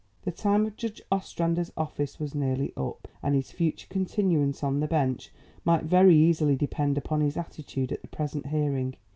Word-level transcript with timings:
The 0.23 0.31
time 0.31 0.65
of 0.65 0.77
Judge 0.77 0.99
Ostrander's 1.11 1.71
office 1.77 2.19
was 2.19 2.33
nearly 2.33 2.73
up, 2.75 3.07
and 3.21 3.35
his 3.35 3.51
future 3.51 3.85
continuance 3.91 4.63
on 4.63 4.79
the 4.79 4.87
bench 4.87 5.31
might 5.63 5.83
very 5.83 6.17
easily 6.17 6.55
depend 6.55 6.97
upon 6.97 7.21
his 7.21 7.37
attitude 7.37 7.91
at 7.91 8.01
the 8.01 8.07
present 8.07 8.47
hearing. 8.47 8.95